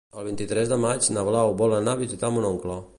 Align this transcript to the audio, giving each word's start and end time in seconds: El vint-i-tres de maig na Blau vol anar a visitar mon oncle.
El 0.19 0.23
vint-i-tres 0.27 0.71
de 0.71 0.79
maig 0.87 1.11
na 1.19 1.27
Blau 1.29 1.55
vol 1.63 1.77
anar 1.83 1.95
a 1.97 2.05
visitar 2.05 2.35
mon 2.39 2.53
oncle. 2.55 2.85